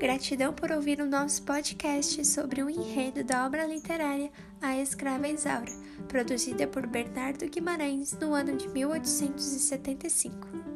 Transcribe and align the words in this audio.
Gratidão 0.00 0.54
por 0.54 0.72
ouvir 0.72 0.98
o 1.02 1.04
nosso 1.04 1.42
podcast 1.42 2.24
sobre 2.24 2.62
o 2.62 2.70
enredo 2.70 3.22
da 3.22 3.44
obra 3.44 3.66
literária 3.66 4.30
A 4.62 4.78
Escrava 4.78 5.28
Isaura, 5.28 5.70
produzida 6.08 6.66
por 6.66 6.86
Bernardo 6.86 7.46
Guimarães 7.46 8.16
no 8.18 8.32
ano 8.32 8.56
de 8.56 8.66
1875. 8.66 10.69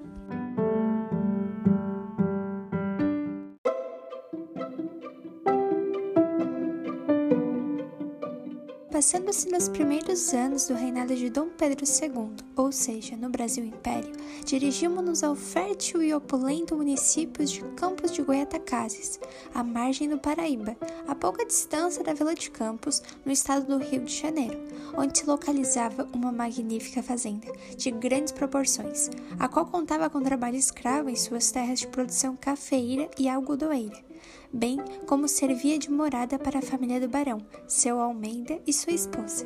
Passando-se 9.05 9.51
nos 9.51 9.69
primeiros 9.69 10.33
anos 10.33 10.67
do 10.67 10.73
reinado 10.73 11.15
de 11.15 11.29
Dom 11.29 11.51
Pedro 11.51 11.85
II, 11.85 12.31
ou 12.57 12.73
seja, 12.73 13.15
no 13.19 13.29
Brasil 13.29 13.63
Império, 13.63 14.11
dirigimos-nos 14.47 15.23
ao 15.23 15.35
fértil 15.37 16.03
e 16.03 16.15
opulento 16.15 16.75
município 16.75 17.45
de 17.45 17.61
Campos 17.77 18.13
de 18.13 18.23
Goiatacazes, 18.23 19.21
à 19.55 19.63
margem 19.63 20.09
do 20.09 20.17
Paraíba, 20.17 20.75
a 21.07 21.15
pouca 21.15 21.45
distância 21.45 22.03
da 22.03 22.15
Vila 22.15 22.35
de 22.35 22.51
Campos, 22.51 23.03
no 23.27 23.31
estado 23.31 23.67
do 23.67 23.77
Rio 23.77 24.07
de 24.07 24.17
Janeiro, 24.17 24.59
onde 24.97 25.19
se 25.19 25.27
localizava 25.27 26.09
uma 26.11 26.33
magnífica 26.33 27.03
fazenda, 27.03 27.53
de 27.77 27.91
grandes 27.91 28.33
proporções, 28.33 29.11
a 29.39 29.47
qual 29.49 29.67
contava 29.67 30.09
com 30.09 30.23
trabalho 30.23 30.57
escravo 30.57 31.11
em 31.11 31.17
suas 31.17 31.51
terras 31.51 31.79
de 31.79 31.89
produção 31.89 32.35
cafeira 32.41 33.11
e 33.19 33.29
algodoeira 33.29 34.14
bem 34.55 34.79
como 35.07 35.27
servia 35.27 35.77
de 35.77 35.91
morada 35.91 36.39
para 36.39 36.61
a 36.61 36.63
família 36.63 37.01
do 37.01 37.09
barão, 37.09 37.45
seu 37.67 37.99
Almeida 37.99 38.61
e 38.65 38.73
sua 38.73 38.93
esposa. 38.93 39.45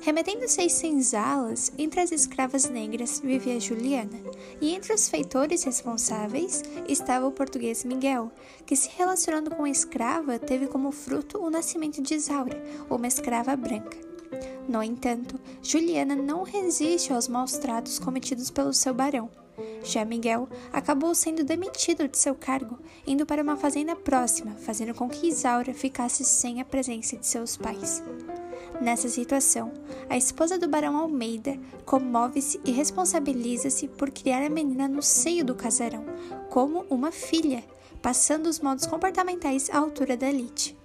Remetendo-se 0.00 0.60
às 0.62 0.72
senzalas, 0.72 1.72
entre 1.78 2.00
as 2.00 2.10
escravas 2.10 2.68
negras 2.68 3.20
vivia 3.20 3.60
Juliana, 3.60 4.18
e 4.60 4.74
entre 4.74 4.92
os 4.92 5.08
feitores 5.08 5.62
responsáveis 5.62 6.62
estava 6.88 7.26
o 7.26 7.32
português 7.32 7.84
Miguel, 7.84 8.32
que 8.66 8.74
se 8.74 8.90
relacionando 8.96 9.50
com 9.54 9.64
a 9.64 9.70
escrava 9.70 10.38
teve 10.38 10.66
como 10.66 10.90
fruto 10.90 11.38
o 11.38 11.50
nascimento 11.50 12.02
de 12.02 12.14
Isaura, 12.14 12.60
uma 12.90 13.06
escrava 13.06 13.54
branca. 13.54 13.96
No 14.68 14.82
entanto, 14.82 15.38
Juliana 15.62 16.16
não 16.16 16.42
resiste 16.42 17.12
aos 17.12 17.28
maus 17.28 17.52
tratos 17.52 17.98
cometidos 17.98 18.50
pelo 18.50 18.72
seu 18.72 18.94
barão 18.94 19.30
já 19.82 20.04
Miguel 20.04 20.48
acabou 20.72 21.14
sendo 21.14 21.44
demitido 21.44 22.08
de 22.08 22.18
seu 22.18 22.34
cargo, 22.34 22.78
indo 23.06 23.26
para 23.26 23.42
uma 23.42 23.56
fazenda 23.56 23.94
próxima, 23.94 24.52
fazendo 24.56 24.94
com 24.94 25.08
que 25.08 25.28
Isaura 25.28 25.74
ficasse 25.74 26.24
sem 26.24 26.60
a 26.60 26.64
presença 26.64 27.16
de 27.16 27.26
seus 27.26 27.56
pais. 27.56 28.02
Nessa 28.80 29.08
situação, 29.08 29.72
a 30.08 30.16
esposa 30.16 30.58
do 30.58 30.68
barão 30.68 30.96
Almeida 30.96 31.58
comove-se 31.84 32.60
e 32.64 32.72
responsabiliza-se 32.72 33.86
por 33.88 34.10
criar 34.10 34.44
a 34.44 34.50
menina 34.50 34.88
no 34.88 35.02
seio 35.02 35.44
do 35.44 35.54
casarão, 35.54 36.04
como 36.50 36.84
uma 36.90 37.12
filha, 37.12 37.62
passando 38.00 38.48
os 38.48 38.58
modos 38.58 38.86
comportamentais 38.86 39.70
à 39.70 39.78
altura 39.78 40.16
da 40.16 40.28
elite. 40.28 40.76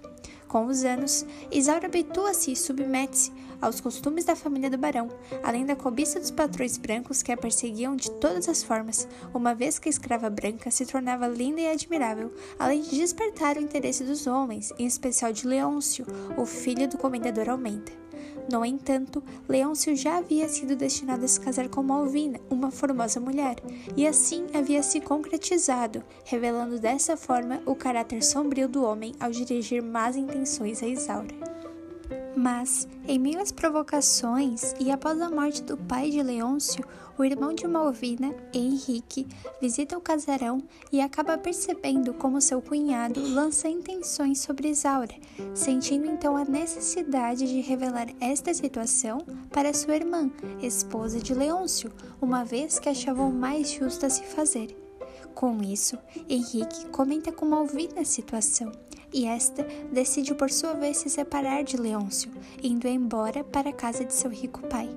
Com 0.48 0.64
os 0.66 0.82
anos, 0.82 1.26
Isaura 1.52 1.86
habitua-se 1.86 2.50
e 2.50 2.56
submete-se 2.56 3.30
aos 3.60 3.80
costumes 3.80 4.24
da 4.24 4.34
família 4.34 4.70
do 4.70 4.78
barão, 4.78 5.08
além 5.42 5.66
da 5.66 5.76
cobiça 5.76 6.18
dos 6.18 6.30
patrões 6.30 6.78
brancos 6.78 7.22
que 7.22 7.30
a 7.30 7.36
perseguiam 7.36 7.94
de 7.94 8.10
todas 8.12 8.48
as 8.48 8.62
formas, 8.62 9.06
uma 9.34 9.54
vez 9.54 9.78
que 9.78 9.88
a 9.88 9.90
escrava 9.90 10.30
branca 10.30 10.70
se 10.70 10.86
tornava 10.86 11.28
linda 11.28 11.60
e 11.60 11.68
admirável, 11.68 12.32
além 12.58 12.80
de 12.80 12.96
despertar 12.96 13.58
o 13.58 13.60
interesse 13.60 14.04
dos 14.04 14.26
homens, 14.26 14.72
em 14.78 14.86
especial 14.86 15.32
de 15.32 15.46
Leôncio, 15.46 16.06
o 16.36 16.46
filho 16.46 16.88
do 16.88 16.96
comendador 16.96 17.50
Almeida. 17.50 17.92
No 18.50 18.64
entanto, 18.64 19.22
Leôncio 19.46 19.94
já 19.94 20.16
havia 20.16 20.48
sido 20.48 20.74
destinado 20.74 21.24
a 21.24 21.28
se 21.28 21.38
casar 21.38 21.68
com 21.68 21.82
Malvina, 21.82 22.40
uma 22.48 22.70
formosa 22.70 23.20
mulher, 23.20 23.56
e 23.94 24.06
assim 24.06 24.46
havia 24.54 24.82
se 24.82 25.02
concretizado, 25.02 26.02
revelando 26.24 26.78
dessa 26.78 27.14
forma 27.14 27.60
o 27.66 27.74
caráter 27.74 28.22
sombrio 28.22 28.66
do 28.66 28.82
homem 28.82 29.14
ao 29.20 29.30
dirigir 29.30 29.82
más 29.82 30.16
intenções 30.16 30.82
a 30.82 30.86
Isaura. 30.86 31.47
Mas, 32.40 32.86
em 33.08 33.18
meio 33.18 33.42
às 33.42 33.50
provocações 33.50 34.72
e 34.78 34.92
após 34.92 35.20
a 35.20 35.28
morte 35.28 35.60
do 35.60 35.76
pai 35.76 36.08
de 36.08 36.22
Leôncio, 36.22 36.84
o 37.18 37.24
irmão 37.24 37.52
de 37.52 37.66
Malvina, 37.66 38.32
Henrique, 38.54 39.26
visita 39.60 39.98
o 39.98 40.00
casarão 40.00 40.62
e 40.92 41.00
acaba 41.00 41.36
percebendo 41.36 42.14
como 42.14 42.40
seu 42.40 42.62
cunhado 42.62 43.20
lança 43.34 43.66
intenções 43.68 44.38
sobre 44.38 44.68
Isaura, 44.68 45.16
sentindo 45.52 46.06
então 46.06 46.36
a 46.36 46.44
necessidade 46.44 47.44
de 47.44 47.60
revelar 47.60 48.06
esta 48.20 48.54
situação 48.54 49.18
para 49.50 49.74
sua 49.74 49.96
irmã, 49.96 50.30
esposa 50.62 51.18
de 51.18 51.34
Leôncio, 51.34 51.90
uma 52.22 52.44
vez 52.44 52.78
que 52.78 52.88
achavam 52.88 53.32
mais 53.32 53.68
justo 53.68 54.06
a 54.06 54.10
se 54.10 54.22
fazer. 54.22 54.76
Com 55.34 55.60
isso, 55.60 55.98
Henrique 56.28 56.86
comenta 56.90 57.32
com 57.32 57.46
Malvina 57.46 58.02
a 58.02 58.04
situação 58.04 58.70
e 59.12 59.26
esta 59.26 59.66
decide 59.92 60.34
por 60.34 60.50
sua 60.50 60.74
vez 60.74 60.98
se 60.98 61.08
separar 61.08 61.64
de 61.64 61.76
Leôncio, 61.76 62.30
indo 62.62 62.86
embora 62.86 63.42
para 63.42 63.70
a 63.70 63.72
casa 63.72 64.04
de 64.04 64.12
seu 64.12 64.30
rico 64.30 64.60
pai. 64.68 64.88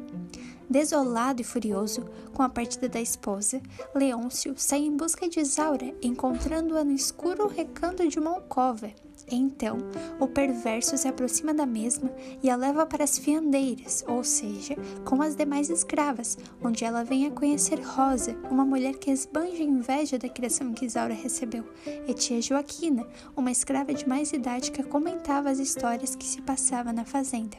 Desolado 0.69 1.41
e 1.41 1.43
furioso 1.43 2.09
com 2.33 2.41
a 2.41 2.49
partida 2.49 2.87
da 2.87 3.01
esposa, 3.01 3.61
Leôncio 3.93 4.53
sai 4.55 4.79
em 4.79 4.95
busca 4.95 5.27
de 5.27 5.39
Isaura, 5.39 5.93
encontrando-a 6.01 6.83
no 6.83 6.93
escuro 6.93 7.47
recanto 7.47 8.07
de 8.07 8.17
uma 8.17 8.31
alcova. 8.31 8.89
Então, 9.29 9.77
o 10.19 10.27
perverso 10.27 10.97
se 10.97 11.07
aproxima 11.07 11.53
da 11.53 11.65
mesma 11.65 12.11
e 12.41 12.49
a 12.49 12.55
leva 12.55 12.85
para 12.85 13.03
as 13.03 13.17
fiandeiras, 13.17 14.03
ou 14.07 14.23
seja, 14.23 14.75
com 15.05 15.21
as 15.21 15.35
demais 15.35 15.69
escravas, 15.69 16.37
onde 16.61 16.83
ela 16.83 17.03
vem 17.03 17.25
a 17.25 17.31
conhecer 17.31 17.79
Rosa, 17.81 18.35
uma 18.49 18.65
mulher 18.65 18.95
que 18.97 19.11
esbanja 19.11 19.63
inveja 19.63 20.17
da 20.17 20.29
criação 20.29 20.73
que 20.73 20.85
Isaura 20.85 21.13
recebeu, 21.13 21.63
e 22.07 22.13
tia 22.13 22.41
Joaquina, 22.41 23.07
uma 23.35 23.51
escrava 23.51 23.93
de 23.93 24.07
mais 24.07 24.31
idade 24.31 24.71
que 24.71 24.83
comentava 24.83 25.49
as 25.49 25.59
histórias 25.59 26.15
que 26.15 26.25
se 26.25 26.41
passavam 26.41 26.93
na 26.93 27.05
fazenda. 27.05 27.57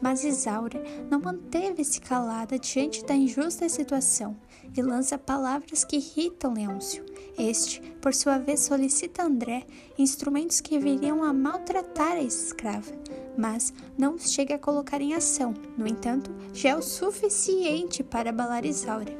Mas 0.00 0.24
Isaura 0.24 0.82
não 1.10 1.20
manteve-se 1.20 2.00
calada 2.00 2.58
diante 2.58 3.04
da 3.04 3.14
injusta 3.14 3.68
situação 3.68 4.36
e 4.76 4.82
lança 4.82 5.18
palavras 5.18 5.84
que 5.84 5.96
irritam 5.96 6.54
Leôncio. 6.54 7.04
Este, 7.38 7.80
por 8.00 8.14
sua 8.14 8.38
vez, 8.38 8.60
solicita 8.60 9.22
a 9.22 9.26
André 9.26 9.64
instrumentos 9.96 10.60
que 10.60 10.78
viriam 10.78 11.22
a 11.22 11.32
maltratar 11.32 12.12
a 12.12 12.22
escrava, 12.22 12.92
mas 13.36 13.72
não 13.96 14.14
os 14.14 14.32
chega 14.32 14.56
a 14.56 14.58
colocar 14.58 15.00
em 15.00 15.14
ação. 15.14 15.54
No 15.76 15.86
entanto, 15.86 16.30
já 16.52 16.70
é 16.70 16.76
o 16.76 16.82
suficiente 16.82 18.02
para 18.02 18.30
abalar 18.30 18.64
Isaura. 18.64 19.16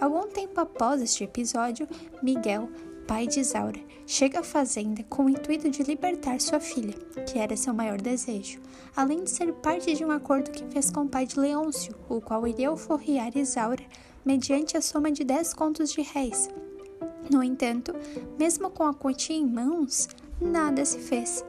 Algum 0.00 0.26
tempo 0.28 0.60
após 0.60 1.00
este 1.00 1.24
episódio, 1.24 1.86
Miguel 2.22 2.68
pai 3.10 3.26
de 3.26 3.40
Isaura, 3.40 3.80
chega 4.06 4.38
à 4.38 4.42
fazenda 4.44 5.02
com 5.08 5.24
o 5.24 5.28
intuito 5.28 5.68
de 5.68 5.82
libertar 5.82 6.40
sua 6.40 6.60
filha, 6.60 6.94
que 7.26 7.40
era 7.40 7.56
seu 7.56 7.74
maior 7.74 8.00
desejo, 8.00 8.60
além 8.94 9.24
de 9.24 9.30
ser 9.30 9.52
parte 9.54 9.92
de 9.94 10.04
um 10.04 10.12
acordo 10.12 10.52
que 10.52 10.64
fez 10.66 10.92
com 10.92 11.00
o 11.00 11.08
pai 11.08 11.26
de 11.26 11.36
Leôncio, 11.36 11.92
o 12.08 12.20
qual 12.20 12.46
iria 12.46 12.68
alforriar 12.68 13.36
Isaura 13.36 13.82
mediante 14.24 14.76
a 14.76 14.80
soma 14.80 15.10
de 15.10 15.24
10 15.24 15.54
contos 15.54 15.92
de 15.92 16.02
réis. 16.02 16.48
No 17.30 17.42
entanto, 17.42 17.94
mesmo 18.38 18.70
com 18.70 18.84
a 18.84 18.94
quantia 18.94 19.36
em 19.36 19.46
mãos, 19.46 20.08
nada 20.40 20.84
se 20.84 20.98
fez. 20.98 21.44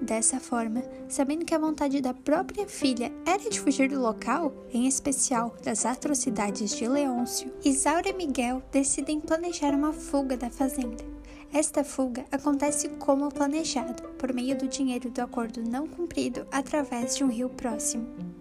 Dessa 0.00 0.40
forma, 0.40 0.82
sabendo 1.08 1.44
que 1.44 1.54
a 1.54 1.58
vontade 1.58 2.00
da 2.00 2.12
própria 2.12 2.66
filha 2.66 3.12
era 3.24 3.48
de 3.48 3.60
fugir 3.60 3.88
do 3.88 4.00
local, 4.00 4.52
em 4.72 4.88
especial 4.88 5.54
das 5.62 5.86
atrocidades 5.86 6.76
de 6.76 6.88
Leôncio, 6.88 7.52
Isaura 7.64 8.08
e 8.08 8.12
Miguel 8.12 8.60
decidem 8.72 9.20
planejar 9.20 9.72
uma 9.72 9.92
fuga 9.92 10.36
da 10.36 10.50
fazenda. 10.50 11.04
Esta 11.52 11.84
fuga 11.84 12.24
acontece 12.32 12.88
como 12.88 13.28
planejado, 13.28 14.02
por 14.18 14.32
meio 14.32 14.56
do 14.56 14.66
dinheiro 14.66 15.08
do 15.08 15.20
acordo 15.20 15.62
não 15.62 15.86
cumprido 15.86 16.46
através 16.50 17.14
de 17.14 17.22
um 17.22 17.28
rio 17.28 17.48
próximo. 17.48 18.31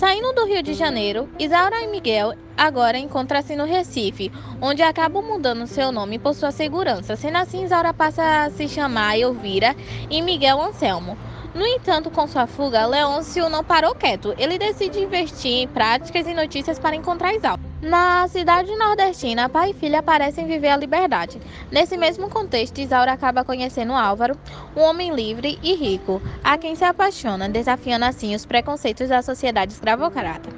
Saindo 0.00 0.32
do 0.32 0.46
Rio 0.46 0.62
de 0.62 0.72
Janeiro, 0.72 1.28
Isaura 1.38 1.76
e 1.82 1.88
Miguel 1.88 2.32
agora 2.56 2.96
encontram-se 2.96 3.54
no 3.54 3.66
Recife, 3.66 4.32
onde 4.58 4.80
acabam 4.80 5.22
mudando 5.22 5.66
seu 5.66 5.92
nome 5.92 6.18
por 6.18 6.34
sua 6.34 6.50
segurança. 6.50 7.16
Sendo 7.16 7.36
assim, 7.36 7.64
Isaura 7.64 7.92
passa 7.92 8.44
a 8.44 8.50
se 8.50 8.66
chamar 8.66 9.18
Elvira 9.18 9.76
e 10.08 10.22
Miguel 10.22 10.58
Anselmo. 10.58 11.18
No 11.52 11.66
entanto, 11.66 12.12
com 12.12 12.28
sua 12.28 12.46
fuga, 12.46 12.86
Leôncio 12.86 13.48
não 13.48 13.64
parou 13.64 13.92
quieto. 13.92 14.32
Ele 14.38 14.56
decide 14.56 15.00
investir 15.00 15.50
em 15.50 15.66
práticas 15.68 16.26
e 16.26 16.32
notícias 16.32 16.78
para 16.78 16.94
encontrar 16.94 17.34
Isaura. 17.34 17.60
Na 17.82 18.28
cidade 18.28 18.74
nordestina, 18.76 19.48
pai 19.48 19.70
e 19.70 19.74
filha 19.74 20.00
parecem 20.00 20.46
viver 20.46 20.68
a 20.68 20.76
liberdade. 20.76 21.40
Nesse 21.70 21.96
mesmo 21.96 22.28
contexto, 22.28 22.78
Isaura 22.78 23.12
acaba 23.12 23.44
conhecendo 23.44 23.94
Álvaro, 23.94 24.38
um 24.76 24.82
homem 24.82 25.12
livre 25.12 25.58
e 25.60 25.74
rico, 25.74 26.22
a 26.44 26.56
quem 26.56 26.76
se 26.76 26.84
apaixona, 26.84 27.48
desafiando 27.48 28.04
assim 28.04 28.34
os 28.34 28.46
preconceitos 28.46 29.08
da 29.08 29.20
sociedade 29.20 29.72
escravocrata, 29.72 30.50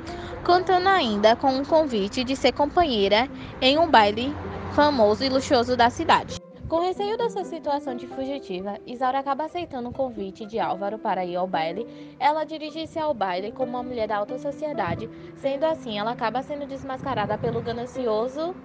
contando 0.45 0.89
ainda 0.89 1.35
com 1.37 1.55
um 1.55 1.65
convite 1.65 2.23
de 2.23 2.37
ser 2.37 2.53
companheira 2.53 3.31
em 3.63 3.79
um 3.79 3.89
baile 3.89 4.35
famoso 4.73 5.25
e 5.25 5.31
luxuoso 5.31 5.75
da 5.75 5.89
cidade. 5.89 6.37
Com 6.73 6.81
receio 6.81 7.19
dessa 7.19 7.45
situação 7.45 7.95
de 7.95 8.07
fugitiva, 8.07 8.79
Isaura 8.87 9.19
acaba 9.19 9.45
aceitando 9.45 9.91
o 9.91 9.93
convite 9.93 10.47
de 10.47 10.59
Álvaro 10.59 10.99
para 10.99 11.23
ir 11.23 11.37
ao 11.37 11.47
baile. 11.47 11.87
Ela 12.19 12.45
dirige-se 12.45 12.99
ao 12.99 13.13
baile 13.13 13.53
como 13.53 13.73
uma 13.73 13.83
mulher 13.83 14.09
da 14.09 14.17
alta 14.17 14.39
sociedade, 14.39 15.07
sendo 15.37 15.65
assim, 15.65 15.99
ela 15.99 16.13
acaba 16.13 16.43
sendo 16.43 16.67
desmascarada 16.67 17.37
pelo 17.37 17.61
ganancioso 17.61 18.57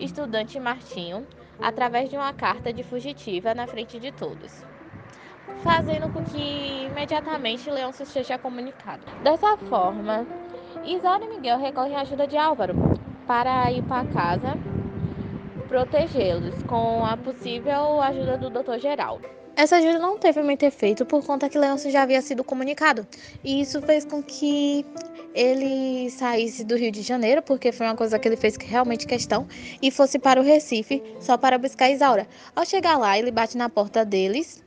estudante 0.00 0.58
Martinho 0.58 1.24
através 1.60 2.10
de 2.10 2.16
uma 2.16 2.32
carta 2.32 2.72
de 2.72 2.82
fugitiva 2.82 3.54
na 3.54 3.68
frente 3.68 3.96
de 4.00 4.10
todos, 4.10 4.66
fazendo 5.62 6.12
com 6.12 6.24
que 6.24 6.86
imediatamente 6.86 7.70
Leôncio 7.70 8.04
seja 8.04 8.36
comunicado. 8.36 9.02
Dessa 9.22 9.56
forma, 9.56 10.26
Isaura 10.84 11.26
e 11.26 11.28
Miguel 11.28 11.58
recorrem 11.58 11.94
à 11.94 12.00
ajuda 12.00 12.26
de 12.26 12.36
Álvaro 12.36 12.74
para 13.24 13.70
ir 13.70 13.84
para 13.84 14.04
casa 14.08 14.71
protegê-los 15.72 16.62
com 16.64 17.02
a 17.02 17.16
possível 17.16 18.02
ajuda 18.02 18.36
do 18.36 18.50
Dr. 18.50 18.78
Geraldo. 18.78 19.26
Essa 19.56 19.76
ajuda 19.76 19.98
não 19.98 20.18
teve 20.18 20.42
muito 20.42 20.62
efeito 20.64 21.06
por 21.06 21.24
conta 21.24 21.48
que 21.48 21.56
Leôncio 21.58 21.90
já 21.90 22.02
havia 22.02 22.20
sido 22.20 22.44
comunicado, 22.44 23.06
e 23.42 23.62
isso 23.62 23.80
fez 23.80 24.04
com 24.04 24.22
que 24.22 24.84
ele 25.34 26.10
saísse 26.10 26.62
do 26.62 26.76
Rio 26.76 26.92
de 26.92 27.00
Janeiro, 27.00 27.40
porque 27.40 27.72
foi 27.72 27.86
uma 27.86 27.96
coisa 27.96 28.18
que 28.18 28.28
ele 28.28 28.36
fez 28.36 28.54
que 28.54 28.66
realmente 28.66 29.06
questão, 29.06 29.46
e 29.80 29.90
fosse 29.90 30.18
para 30.18 30.38
o 30.38 30.44
Recife 30.44 31.02
só 31.18 31.38
para 31.38 31.56
buscar 31.56 31.90
Isaura. 31.90 32.28
Ao 32.54 32.66
chegar 32.66 32.98
lá, 32.98 33.18
ele 33.18 33.30
bate 33.30 33.56
na 33.56 33.70
porta 33.70 34.04
deles 34.04 34.62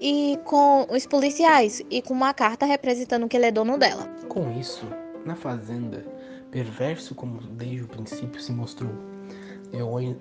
e 0.00 0.38
com 0.44 0.86
os 0.90 1.06
policiais 1.06 1.82
e 1.90 2.00
com 2.00 2.14
uma 2.14 2.32
carta 2.32 2.64
representando 2.64 3.28
que 3.28 3.36
ele 3.36 3.44
é 3.44 3.50
dono 3.50 3.76
dela. 3.76 4.08
Com 4.30 4.50
isso, 4.58 4.86
na 5.22 5.36
fazenda, 5.36 6.02
perverso 6.50 7.14
como 7.14 7.42
desde 7.42 7.82
o 7.82 7.88
princípio 7.88 8.40
se 8.40 8.52
mostrou, 8.52 9.15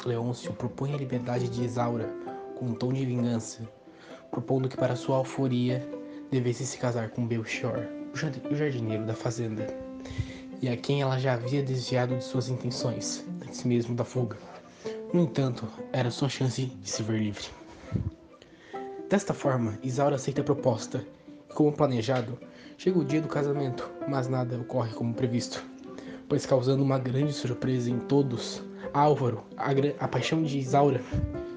Leôncio 0.05 0.53
propõe 0.53 0.93
a 0.93 0.97
liberdade 0.97 1.47
de 1.47 1.63
Isaura 1.63 2.09
com 2.55 2.67
um 2.67 2.73
tom 2.73 2.93
de 2.93 3.05
vingança, 3.05 3.67
propondo 4.31 4.69
que 4.69 4.77
para 4.77 4.95
sua 4.95 5.17
alforia 5.17 5.87
devesse 6.31 6.65
se 6.65 6.77
casar 6.77 7.09
com 7.09 7.27
Belchior, 7.27 7.85
o 8.49 8.55
jardineiro 8.55 9.05
da 9.05 9.13
fazenda, 9.13 9.67
e 10.61 10.69
a 10.69 10.77
quem 10.77 11.01
ela 11.01 11.19
já 11.19 11.33
havia 11.33 11.61
desviado 11.61 12.15
de 12.15 12.23
suas 12.23 12.49
intenções, 12.49 13.25
antes 13.41 13.63
mesmo 13.63 13.95
da 13.95 14.03
fuga. 14.03 14.37
No 15.13 15.21
entanto, 15.21 15.67
era 15.93 16.11
sua 16.11 16.29
chance 16.29 16.65
de 16.65 16.89
se 16.89 17.03
ver 17.03 17.19
livre. 17.19 17.45
Desta 19.09 19.33
forma, 19.33 19.77
Isaura 19.83 20.15
aceita 20.15 20.41
a 20.41 20.45
proposta, 20.45 21.05
e 21.49 21.53
como 21.53 21.71
planejado, 21.71 22.39
chega 22.77 22.99
o 22.99 23.05
dia 23.05 23.21
do 23.21 23.27
casamento, 23.27 23.89
mas 24.07 24.27
nada 24.27 24.57
ocorre 24.57 24.93
como 24.93 25.13
previsto, 25.13 25.63
pois 26.27 26.45
causando 26.45 26.83
uma 26.83 26.97
grande 26.97 27.33
surpresa 27.33 27.89
em 27.89 27.99
todos, 27.99 28.63
Álvaro, 28.95 29.43
a, 29.57 29.71
a 29.99 30.07
paixão 30.07 30.41
de 30.41 30.57
Isaura, 30.57 31.01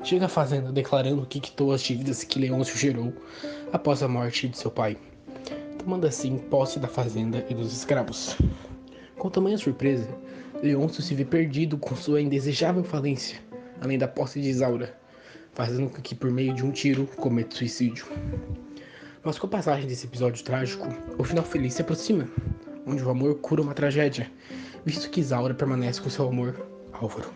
chega 0.02 0.26
à 0.26 0.28
fazenda 0.28 0.72
declarando 0.72 1.24
que 1.24 1.38
quitou 1.38 1.70
as 1.70 1.82
dívidas 1.82 2.24
que 2.24 2.36
Leôncio 2.36 2.76
gerou 2.76 3.12
após 3.72 4.02
a 4.02 4.08
morte 4.08 4.48
de 4.48 4.58
seu 4.58 4.72
pai, 4.72 4.98
tomando 5.78 6.04
assim 6.04 6.36
posse 6.36 6.80
da 6.80 6.88
fazenda 6.88 7.46
e 7.48 7.54
dos 7.54 7.72
escravos. 7.72 8.36
Com 9.16 9.30
tamanha 9.30 9.56
surpresa, 9.56 10.08
Leôncio 10.60 11.00
se 11.00 11.14
vê 11.14 11.24
perdido 11.24 11.78
com 11.78 11.94
sua 11.94 12.20
indesejável 12.20 12.82
falência, 12.82 13.38
além 13.80 13.98
da 13.98 14.08
posse 14.08 14.40
de 14.40 14.48
Isaura, 14.48 14.98
fazendo 15.52 15.90
com 15.90 16.02
que 16.02 16.16
por 16.16 16.32
meio 16.32 16.52
de 16.54 16.64
um 16.64 16.72
tiro 16.72 17.06
cometa 17.06 17.54
suicídio. 17.54 18.04
Mas 19.22 19.38
com 19.38 19.46
a 19.46 19.50
passagem 19.50 19.86
desse 19.86 20.06
episódio 20.06 20.42
trágico, 20.42 20.88
o 21.16 21.22
final 21.22 21.44
feliz 21.44 21.74
se 21.74 21.82
aproxima, 21.82 22.28
onde 22.84 23.04
o 23.04 23.10
amor 23.10 23.36
cura 23.36 23.62
uma 23.62 23.74
tragédia, 23.74 24.28
visto 24.84 25.08
que 25.08 25.20
Isaura 25.20 25.54
permanece 25.54 26.00
com 26.00 26.10
seu 26.10 26.26
amor 26.26 26.67
Álvaro. 26.92 27.30